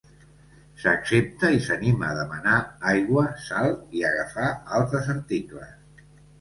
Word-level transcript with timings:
S'accepta 0.83 1.51
i 1.57 1.59
s'anima 1.65 2.09
a 2.09 2.15
demanar 2.21 2.57
aigua, 2.93 3.27
salt 3.51 3.95
i 4.01 4.05
agafar 4.13 4.51
altres 4.81 5.15
articles. 5.19 6.05